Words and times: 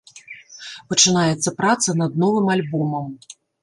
Пачынаецца 0.93 1.55
праца 1.61 1.89
над 2.03 2.11
новым 2.27 2.53
альбомам. 2.59 3.05